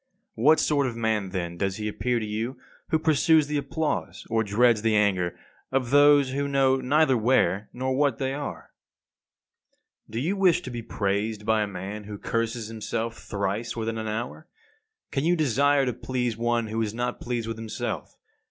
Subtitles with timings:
[0.33, 2.57] What sort of man then does he appear to you
[2.87, 5.37] who pursues the applause or dreads the anger
[5.71, 8.71] of those who know neither where nor what they are?
[10.07, 10.13] 53.
[10.21, 14.07] Do you wish to be praised by a man who curses himself thrice within an
[14.07, 14.47] hour?
[15.11, 18.17] Can you desire to please one who is not pleased with himself?